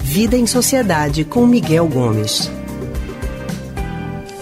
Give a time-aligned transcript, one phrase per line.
[0.00, 2.50] Vida em Sociedade com Miguel Gomes.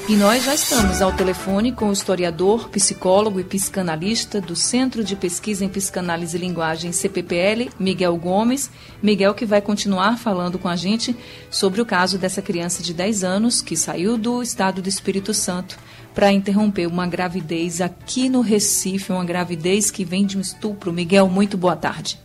[0.09, 5.17] E nós já estamos ao telefone com o historiador, psicólogo e psicanalista do Centro de
[5.17, 8.71] Pesquisa em Psicanálise e Linguagem CPPL, Miguel Gomes.
[9.03, 11.17] Miguel que vai continuar falando com a gente
[11.51, 15.77] sobre o caso dessa criança de 10 anos que saiu do estado do Espírito Santo
[16.17, 20.91] para interromper uma gravidez aqui no Recife, uma gravidez que vem de um estupro.
[20.91, 22.19] Miguel, muito boa tarde.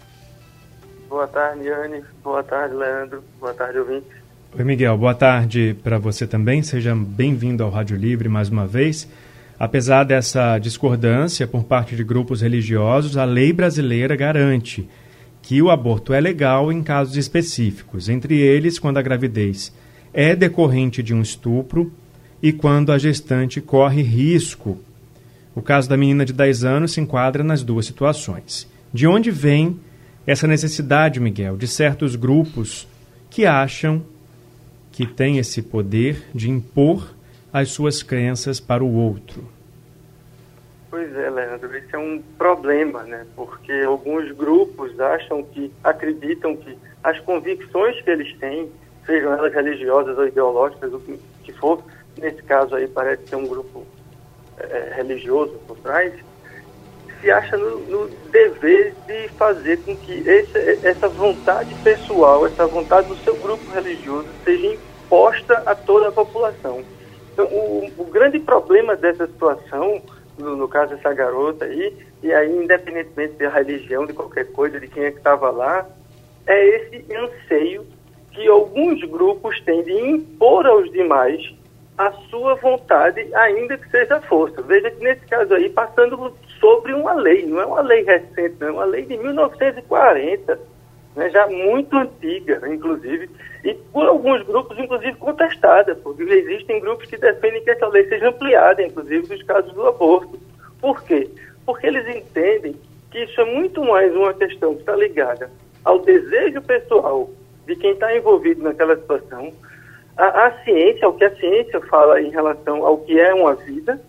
[1.10, 2.02] Boa tarde, Anne.
[2.24, 3.22] Boa tarde, Leandro.
[3.38, 4.10] Boa tarde, ouvintes.
[4.58, 4.98] Oi, Miguel.
[4.98, 6.64] Boa tarde para você também.
[6.64, 9.10] Seja bem-vindo ao Rádio Livre mais uma vez.
[9.60, 14.88] Apesar dessa discordância por parte de grupos religiosos, a lei brasileira garante
[15.42, 19.76] que o aborto é legal em casos específicos, entre eles quando a gravidez
[20.14, 21.92] é decorrente de um estupro
[22.42, 24.80] e quando a gestante corre risco.
[25.54, 28.68] O caso da menina de 10 anos se enquadra nas duas situações.
[28.94, 29.80] De onde vem
[30.26, 32.88] essa necessidade, Miguel, de certos grupos
[33.30, 34.04] que acham
[34.92, 37.14] que tem esse poder de impor
[37.52, 39.44] as suas crenças para o outro.
[40.90, 43.26] Pois é, Leandro, esse é um problema, né?
[43.36, 48.70] Porque alguns grupos acham que, acreditam que as convicções que eles têm,
[49.06, 51.84] sejam elas religiosas ou ideológicas, o que for,
[52.18, 53.86] nesse caso aí parece ser um grupo
[54.58, 56.14] é, religioso por trás,
[57.20, 63.08] se acha no, no, dever de fazer com que esse, essa vontade pessoal, essa vontade
[63.08, 66.84] do seu grupo religioso seja imposta a toda a população.
[67.32, 70.02] Então, o, o grande problema dessa situação,
[70.38, 74.88] no, no, caso dessa garota aí, e aí independentemente da religião, de qualquer coisa, de
[74.88, 75.88] quem é que estava lá,
[76.48, 77.86] é esse anseio
[78.32, 81.54] que alguns grupos têm de impor aos demais
[81.98, 84.62] a sua vontade, ainda que seja força.
[84.62, 88.68] Veja que nesse caso aí, passando sobre uma lei, não é uma lei recente, não
[88.68, 90.60] é uma lei de 1940,
[91.16, 93.30] né, já muito antiga, inclusive,
[93.64, 98.30] e por alguns grupos, inclusive, contestada, porque existem grupos que defendem que essa lei seja
[98.30, 100.40] ampliada, inclusive, nos casos do aborto.
[100.80, 101.30] Por quê?
[101.66, 102.76] Porque eles entendem
[103.12, 105.52] que isso é muito mais uma questão que está ligada
[105.84, 107.30] ao desejo pessoal
[107.74, 109.54] de quem está envolvido naquela situação,
[110.18, 114.00] a, a ciência, ao que a ciência fala em relação ao que é uma vida,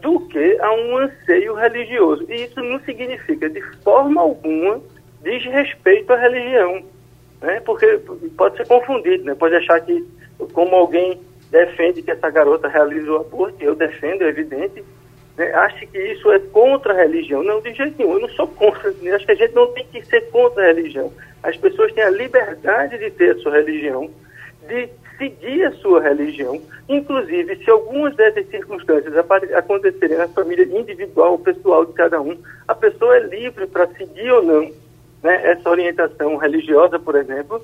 [0.00, 2.24] do que a um anseio religioso.
[2.28, 4.80] E isso não significa, de forma alguma,
[5.22, 6.84] desrespeito à religião
[7.40, 7.60] né?
[7.60, 8.00] porque
[8.36, 9.34] pode ser confundido, né?
[9.34, 10.04] pode achar que,
[10.52, 11.20] como alguém
[11.50, 14.84] defende que essa garota realiza o aborto, eu defendo, é evidente,
[15.36, 15.52] né?
[15.54, 17.42] acha que isso é contra a religião.
[17.42, 19.12] Não, de jeito nenhum, eu não sou contra, né?
[19.12, 21.12] acho que a gente não tem que ser contra a religião.
[21.42, 24.10] As pessoas têm a liberdade de ter a sua religião,
[24.66, 29.14] de seguir a sua religião, inclusive se algumas dessas circunstâncias
[29.54, 34.42] acontecerem na família individual, pessoal de cada um, a pessoa é livre para seguir ou
[34.42, 34.70] não
[35.22, 37.60] né, essa orientação religiosa, por exemplo,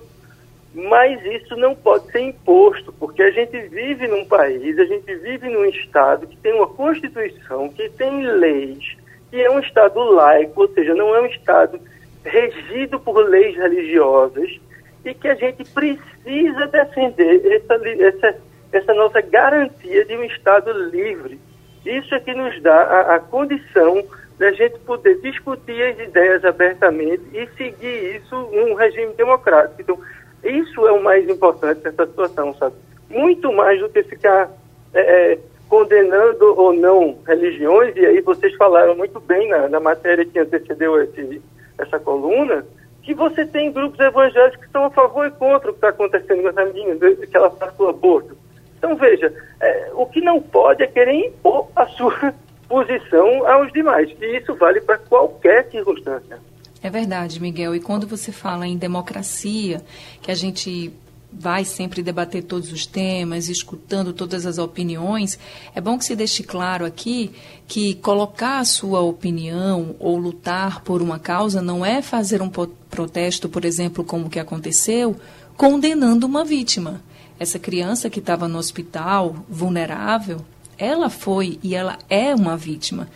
[0.74, 5.48] mas isso não pode ser imposto, porque a gente vive num país, a gente vive
[5.48, 8.96] num Estado que tem uma Constituição, que tem leis,
[9.30, 11.80] que é um Estado laico, ou seja, não é um Estado
[12.24, 14.58] regido por leis religiosas,
[15.04, 18.38] e que a gente precisa defender essa, essa,
[18.72, 21.38] essa nossa garantia de um Estado livre.
[21.84, 24.02] Isso é que nos dá a, a condição
[24.38, 29.80] da gente poder discutir as ideias abertamente e seguir isso num regime democrático.
[29.80, 29.98] Então,
[30.42, 32.74] isso é o mais importante nessa situação, sabe?
[33.08, 34.50] Muito mais do que ficar
[34.92, 40.24] é, é, condenando ou não religiões, e aí vocês falaram muito bem na, na matéria
[40.24, 41.40] que antecedeu esse,
[41.78, 42.64] essa coluna,
[43.02, 46.42] que você tem grupos evangélicos que estão a favor e contra o que está acontecendo
[46.42, 48.36] com essa menina, que ela faça o aborto.
[48.78, 52.34] Então, veja, é, o que não pode é querer impor a sua
[52.68, 54.10] posição aos demais.
[54.20, 56.38] E isso vale para qualquer circunstância.
[56.82, 57.74] É verdade, Miguel.
[57.74, 59.80] E quando você fala em democracia,
[60.20, 60.92] que a gente
[61.38, 65.38] vai sempre debater todos os temas, escutando todas as opiniões,
[65.74, 67.32] é bom que se deixe claro aqui
[67.66, 73.48] que colocar a sua opinião ou lutar por uma causa não é fazer um protesto,
[73.48, 75.16] por exemplo, como que aconteceu,
[75.56, 77.02] condenando uma vítima.
[77.38, 80.40] Essa criança que estava no hospital, vulnerável,
[80.78, 83.08] ela foi e ela é uma vítima.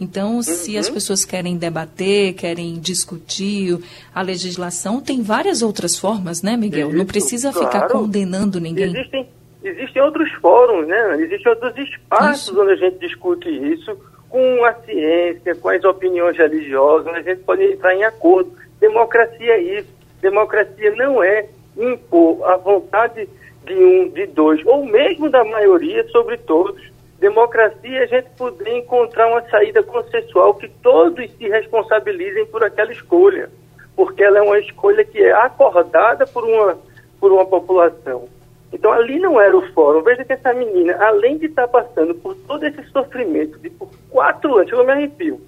[0.00, 0.80] Então, se uhum.
[0.80, 3.78] as pessoas querem debater, querem discutir
[4.14, 6.88] a legislação, tem várias outras formas, né, Miguel?
[6.88, 7.66] Isso, Não precisa claro.
[7.66, 8.94] ficar condenando ninguém.
[8.94, 9.26] Existem,
[9.64, 11.16] existem outros fóruns, né?
[11.20, 12.60] Existem outros espaços isso.
[12.60, 13.96] onde a gente discute isso
[14.28, 18.52] com a ciência, com as opiniões religiosas, onde a gente pode entrar em acordo.
[18.78, 19.88] Democracia é isso.
[20.20, 21.46] Democracia não é
[21.76, 23.26] impor a vontade
[23.64, 29.28] de um, de dois, ou mesmo da maioria sobre todos Democracia a gente poder encontrar
[29.28, 33.50] uma saída consensual que todos se responsabilizem por aquela escolha.
[33.94, 36.78] porque ela é uma escolha que é acordada por uma,
[37.18, 38.28] por uma população.
[38.70, 40.02] Então ali não era o fórum.
[40.02, 44.58] Veja que essa menina, além de estar passando por todo esse sofrimento, de por quatro
[44.58, 45.40] anos, eu me arrepio,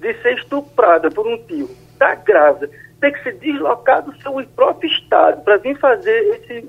[0.00, 2.68] de ser estuprada por um tio, está grávida,
[3.00, 6.68] ter que se deslocar do seu próprio estado para vir fazer esse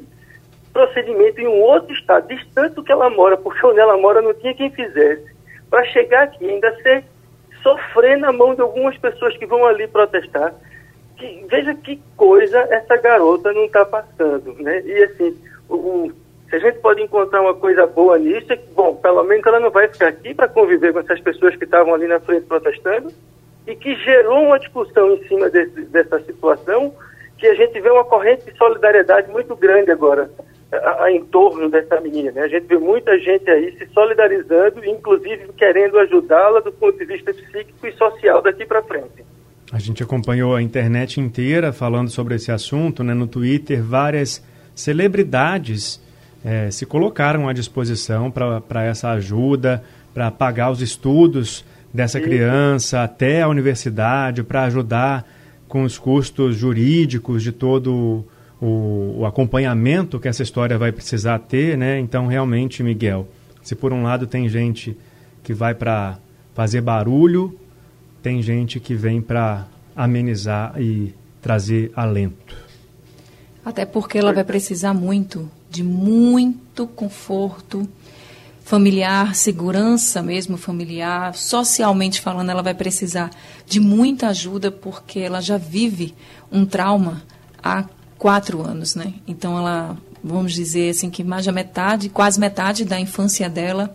[0.75, 4.33] procedimento em um outro estado, distante do que ela mora, porque onde ela mora não
[4.33, 5.25] tinha quem fizesse,
[5.69, 7.05] para chegar aqui ainda ser
[7.63, 10.53] sofrer na mão de algumas pessoas que vão ali protestar.
[11.15, 14.81] Que, veja que coisa essa garota não está passando, né?
[14.85, 15.37] E assim,
[15.69, 16.11] o, o,
[16.49, 19.61] se a gente pode encontrar uma coisa boa nisso, é que, bom, pelo menos ela
[19.61, 23.13] não vai ficar aqui para conviver com essas pessoas que estavam ali na frente protestando
[23.65, 26.93] e que gerou uma discussão em cima desse, dessa situação
[27.37, 30.29] que a gente vê uma corrente de solidariedade muito grande agora
[30.71, 32.31] a, a, em torno dessa menina.
[32.31, 32.41] Né?
[32.41, 37.33] A gente vê muita gente aí se solidarizando, inclusive querendo ajudá-la do ponto de vista
[37.33, 39.23] psíquico e social daqui para frente.
[39.71, 43.13] A gente acompanhou a internet inteira falando sobre esse assunto, né?
[43.13, 46.03] no Twitter várias celebridades
[46.43, 49.83] é, se colocaram à disposição para essa ajuda,
[50.13, 55.25] para pagar os estudos dessa criança até a universidade, para ajudar
[55.67, 58.23] com os custos jurídicos de todo
[58.61, 61.99] o, o, acompanhamento que essa história vai precisar ter, né?
[61.99, 63.27] Então, realmente, Miguel,
[63.61, 64.97] se por um lado tem gente
[65.43, 66.17] que vai para
[66.53, 67.57] fazer barulho,
[68.21, 72.55] tem gente que vem para amenizar e trazer alento.
[73.63, 77.87] Até porque ela vai precisar muito de muito conforto
[78.65, 83.29] familiar, segurança mesmo familiar, socialmente falando, ela vai precisar
[83.67, 86.15] de muita ajuda porque ela já vive
[86.51, 87.21] um trauma
[87.61, 87.85] há
[88.17, 89.13] quatro anos, né?
[89.27, 93.93] Então ela, vamos dizer assim, que mais da metade, quase metade da infância dela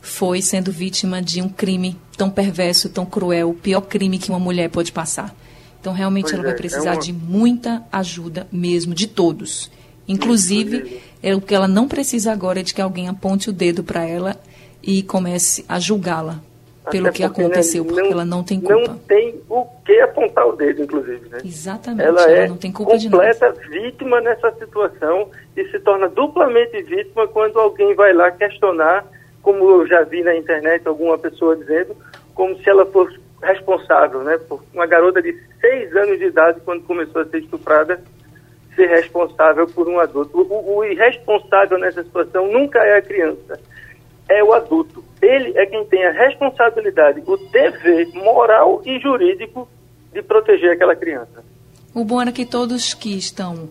[0.00, 4.38] foi sendo vítima de um crime tão perverso, tão cruel, o pior crime que uma
[4.38, 5.34] mulher pode passar.
[5.80, 7.02] Então, realmente, pois ela vai é, precisar é uma...
[7.02, 9.70] de muita ajuda mesmo, de todos.
[10.08, 13.82] Inclusive, é o que ela não precisa agora é de que alguém aponte o dedo
[13.82, 14.40] para ela
[14.82, 16.40] e comece a julgá-la
[16.90, 18.88] pelo que aconteceu, né, porque não, ela não tem culpa.
[18.88, 21.28] Não tem o que apontar o dedo, inclusive.
[21.28, 21.38] Né?
[21.44, 22.06] Exatamente.
[22.06, 27.26] Ela, ela é não tem culpa completa vítima nessa situação e se torna duplamente vítima
[27.28, 29.04] quando alguém vai lá questionar,
[29.42, 31.96] como eu já vi na internet alguma pessoa dizendo,
[32.34, 34.38] como se ela fosse responsável, né?
[34.48, 38.00] Por uma garota de seis anos de idade, quando começou a ser estuprada,
[38.74, 40.38] ser responsável por um adulto.
[40.38, 43.58] O, o, irresponsável nessa situação nunca é a criança,
[44.28, 45.04] é o adulto.
[45.20, 49.68] Ele é quem tem a responsabilidade, o dever moral e jurídico
[50.12, 51.44] de proteger aquela criança.
[51.94, 53.68] O bom era que todos que estão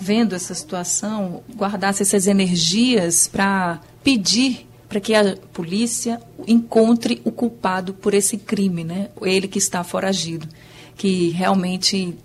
[0.00, 7.92] vendo essa situação guardassem essas energias para pedir para que a polícia encontre o culpado
[7.92, 9.10] por esse crime, né?
[9.20, 10.48] Ele que está foragido,
[10.96, 12.16] que realmente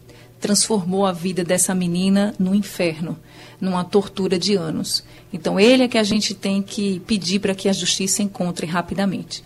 [0.43, 3.17] transformou a vida dessa menina no inferno,
[3.61, 5.01] numa tortura de anos.
[5.31, 9.41] Então ele é que a gente tem que pedir para que a justiça encontre rapidamente.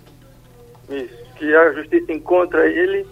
[0.89, 3.05] Isso, que a justiça encontre ele,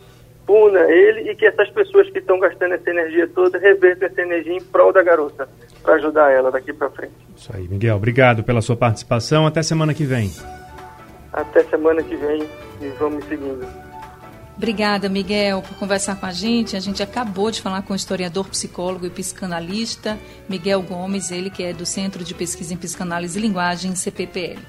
[0.48, 4.54] puna ele e que essas pessoas que estão gastando essa energia toda revertam essa energia
[4.54, 5.48] em prol da garota
[5.84, 7.14] para ajudar ela daqui para frente.
[7.38, 7.98] Isso aí, Miguel.
[7.98, 9.46] Obrigado pela sua participação.
[9.46, 10.32] Até semana que vem.
[11.32, 12.42] Até semana que vem
[12.82, 13.85] e vamos seguindo.
[14.58, 16.78] Obrigada, Miguel, por conversar com a gente.
[16.78, 21.64] A gente acabou de falar com o historiador, psicólogo e psicanalista Miguel Gomes, ele que
[21.64, 24.60] é do Centro de Pesquisa em Psicanálise e Linguagem, CPPL.